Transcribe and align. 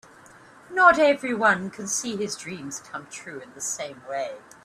Not 0.71 0.97
everyone 0.97 1.69
can 1.69 1.87
see 1.87 2.17
his 2.17 2.35
dreams 2.35 2.79
come 2.79 3.05
true 3.11 3.39
in 3.39 3.53
the 3.53 3.61
same 3.61 4.01
way. 4.09 4.37